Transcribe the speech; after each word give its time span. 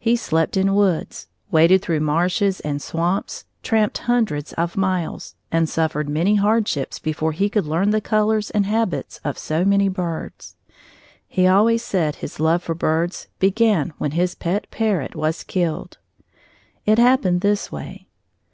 He 0.00 0.16
slept 0.16 0.56
in 0.56 0.74
woods, 0.74 1.28
waded 1.48 1.80
through 1.80 2.00
marshes 2.00 2.58
and 2.58 2.82
swamps, 2.82 3.44
tramped 3.62 3.98
hundreds 3.98 4.52
of 4.54 4.76
miles, 4.76 5.36
and 5.52 5.68
suffered 5.68 6.08
many 6.08 6.34
hardships 6.34 6.98
before 6.98 7.30
he 7.30 7.48
could 7.48 7.64
learn 7.64 7.90
the 7.90 8.00
colors 8.00 8.50
and 8.50 8.66
habits 8.66 9.20
of 9.22 9.38
so 9.38 9.64
many 9.64 9.88
birds. 9.88 10.56
He 11.28 11.46
always 11.46 11.84
said 11.84 12.16
his 12.16 12.40
love 12.40 12.64
for 12.64 12.74
birds 12.74 13.28
began 13.38 13.92
when 13.96 14.10
his 14.10 14.34
pet 14.34 14.66
parrot 14.72 15.14
was 15.14 15.44
killed. 15.44 15.98
It 16.84 16.98
happened 16.98 17.40
this 17.40 17.70
way. 17.70 18.08